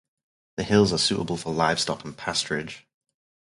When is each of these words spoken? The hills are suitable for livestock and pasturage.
The 0.57 0.63
hills 0.63 0.91
are 0.93 0.97
suitable 0.97 1.37
for 1.37 1.53
livestock 1.53 2.03
and 2.03 2.17
pasturage. 2.17 2.79